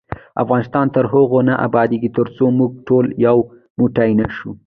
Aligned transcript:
افغانستان 0.43 0.85
تر 0.95 1.05
هغو 1.13 1.39
نه 1.47 1.53
ابادیږي، 1.67 2.09
ترڅو 2.17 2.45
موږ 2.57 2.71
ټول 2.87 3.05
یو 3.25 3.37
موټی 3.79 4.11
نشو. 4.19 4.51